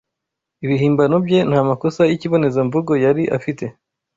Ibihimbano 0.65 1.15
bye 1.25 1.39
nta 1.49 1.59
makosa 1.69 2.01
yikibonezamvugo 2.09 2.91
yari 3.05 3.23
afite 3.37 3.65